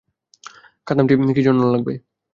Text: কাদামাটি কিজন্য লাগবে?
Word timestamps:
কাদামাটি 0.87 1.13
কিজন্য 1.37 1.61
লাগবে? 1.73 1.93